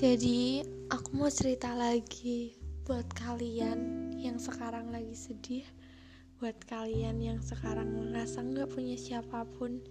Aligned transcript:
Jadi, 0.00 0.64
aku 0.88 1.12
mau 1.12 1.28
cerita 1.28 1.76
lagi 1.76 2.56
buat 2.88 3.04
kalian 3.20 4.08
yang 4.16 4.40
sekarang 4.40 4.88
lagi 4.88 5.12
sedih, 5.12 5.68
buat 6.40 6.56
kalian 6.64 7.20
yang 7.20 7.36
sekarang 7.44 8.08
ngerasa 8.08 8.40
nggak 8.40 8.72
punya 8.72 8.96
siapa 8.96 9.44
pun, 9.44 9.84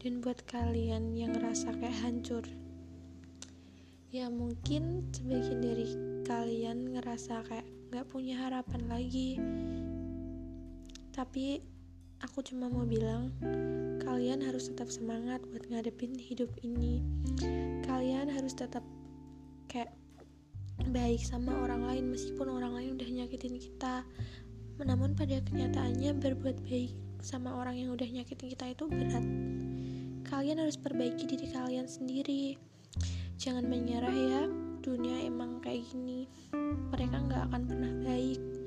dan 0.00 0.24
buat 0.24 0.40
kalian 0.48 1.12
yang 1.12 1.36
ngerasa 1.36 1.76
kayak 1.76 1.92
hancur. 2.00 2.40
Ya 4.08 4.32
mungkin 4.32 5.12
sebagian 5.12 5.60
dari 5.60 5.92
kalian 6.24 6.96
ngerasa 6.96 7.44
kayak 7.44 7.68
nggak 7.92 8.08
punya 8.08 8.40
harapan 8.40 8.88
lagi. 8.88 9.36
Tapi 11.12 11.60
aku 12.24 12.40
cuma 12.48 12.72
mau 12.72 12.88
bilang, 12.88 13.28
kalian 14.08 14.40
harus 14.40 14.72
tetap 14.72 14.88
semangat 14.88 15.44
buat 15.52 15.68
ngadepin 15.68 16.16
hidup 16.16 16.48
ini. 16.64 17.04
Kalian 17.84 18.32
harus 18.32 18.56
tetap 18.56 18.80
kayak 19.70 19.94
baik 20.90 21.22
sama 21.22 21.54
orang 21.62 21.86
lain 21.86 22.10
meskipun 22.10 22.50
orang 22.50 22.74
lain 22.74 22.98
udah 22.98 23.08
nyakitin 23.22 23.54
kita. 23.54 24.02
Namun 24.82 25.14
pada 25.14 25.38
kenyataannya 25.46 26.18
berbuat 26.18 26.66
baik 26.66 26.90
sama 27.22 27.54
orang 27.54 27.78
yang 27.78 27.94
udah 27.94 28.08
nyakitin 28.10 28.50
kita 28.50 28.74
itu 28.74 28.90
berat. 28.90 29.22
Kalian 30.26 30.58
harus 30.58 30.74
perbaiki 30.74 31.30
diri 31.30 31.46
kalian 31.54 31.86
sendiri. 31.86 32.58
Jangan 33.38 33.70
menyerah 33.70 34.12
ya 34.12 34.42
dunia 34.82 35.30
emang 35.30 35.62
kayak 35.62 35.86
gini. 35.86 36.26
Mereka 36.90 37.30
nggak 37.30 37.42
akan 37.52 37.62
pernah 37.70 37.92
baik 38.02 38.59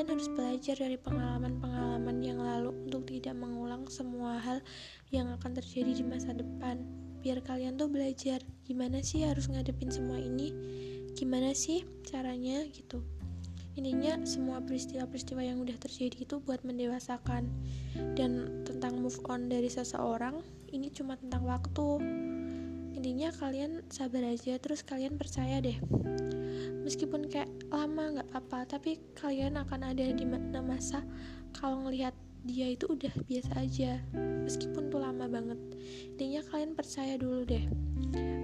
kalian 0.00 0.16
harus 0.16 0.32
belajar 0.32 0.80
dari 0.80 0.96
pengalaman-pengalaman 0.96 2.24
yang 2.24 2.40
lalu 2.40 2.72
untuk 2.88 3.04
tidak 3.04 3.36
mengulang 3.36 3.84
semua 3.92 4.40
hal 4.40 4.64
yang 5.12 5.28
akan 5.28 5.52
terjadi 5.60 6.00
di 6.00 6.00
masa 6.00 6.32
depan. 6.32 6.80
Biar 7.20 7.44
kalian 7.44 7.76
tuh 7.76 7.92
belajar 7.92 8.40
gimana 8.64 9.04
sih 9.04 9.28
harus 9.28 9.52
ngadepin 9.52 9.92
semua 9.92 10.16
ini, 10.16 10.56
gimana 11.12 11.52
sih 11.52 11.84
caranya 12.08 12.64
gitu. 12.72 13.04
Intinya 13.76 14.24
semua 14.24 14.64
peristiwa-peristiwa 14.64 15.44
yang 15.44 15.60
udah 15.60 15.76
terjadi 15.76 16.24
itu 16.24 16.40
buat 16.40 16.64
mendewasakan 16.64 17.52
dan 18.16 18.64
tentang 18.64 19.04
move 19.04 19.20
on 19.28 19.52
dari 19.52 19.68
seseorang 19.68 20.40
ini 20.72 20.88
cuma 20.96 21.20
tentang 21.20 21.44
waktu. 21.44 22.00
Intinya 22.94 23.30
kalian 23.30 23.86
sabar 23.88 24.26
aja 24.26 24.58
terus 24.58 24.82
kalian 24.82 25.16
percaya 25.16 25.62
deh. 25.62 25.78
Meskipun 26.82 27.30
kayak 27.30 27.50
lama 27.70 28.18
nggak 28.18 28.28
apa-apa 28.34 28.76
tapi 28.78 28.98
kalian 29.14 29.60
akan 29.60 29.94
ada 29.94 30.10
di 30.10 30.26
mana 30.26 30.58
masa 30.64 31.04
kalau 31.54 31.86
ngelihat 31.86 32.16
dia 32.40 32.72
itu 32.72 32.88
udah 32.88 33.12
biasa 33.28 33.52
aja 33.60 34.00
meskipun 34.16 34.88
tuh 34.88 35.00
lama 35.00 35.28
banget. 35.28 35.60
Intinya 36.16 36.40
kalian 36.50 36.72
percaya 36.74 37.14
dulu 37.20 37.44
deh. 37.46 37.64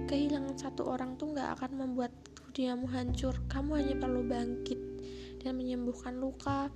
Kehilangan 0.07 0.55
satu 0.55 0.87
orang 0.87 1.19
tuh 1.19 1.35
nggak 1.35 1.59
akan 1.59 1.71
membuat 1.75 2.13
duniamu 2.53 2.87
hancur. 2.87 3.35
Kamu 3.51 3.75
hanya 3.75 3.95
perlu 3.99 4.23
bangkit 4.23 4.79
dan 5.43 5.59
menyembuhkan 5.59 6.17
luka 6.17 6.71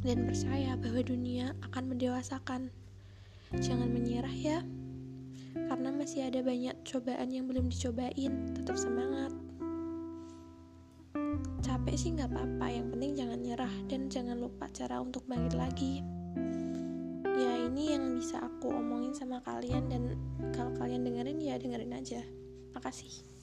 dan 0.00 0.24
percaya 0.24 0.80
bahwa 0.80 1.00
dunia 1.04 1.52
akan 1.70 1.92
mendewasakan. 1.92 2.72
Jangan 3.58 3.90
menyerah 3.90 4.32
ya 4.32 4.62
karena 5.54 5.90
masih 5.90 6.26
ada 6.26 6.40
banyak 6.42 6.74
cobaan 6.86 7.28
yang 7.30 7.46
belum 7.50 7.70
dicobain 7.70 8.54
tetap 8.54 8.76
semangat. 8.78 9.32
Capek 11.60 11.94
sih 11.96 12.12
nggak 12.14 12.30
apa-apa 12.30 12.66
yang 12.70 12.86
penting 12.92 13.12
jangan 13.16 13.38
nyerah 13.40 13.74
dan 13.88 14.10
jangan 14.10 14.36
lupa 14.38 14.66
cara 14.70 15.00
untuk 15.00 15.24
bangkit 15.26 15.54
lagi. 15.56 16.04
Ya 17.40 17.52
ini 17.56 17.96
yang 17.96 18.20
bisa 18.20 18.42
aku 18.44 18.68
omongin 18.68 19.16
sama 19.16 19.40
kalian 19.42 19.88
dan 19.88 20.02
kalau 20.52 20.76
kalian 20.76 21.02
dengerin 21.06 21.40
ya 21.40 21.56
dengerin 21.56 21.96
aja. 21.96 22.20
Makasih 22.76 23.39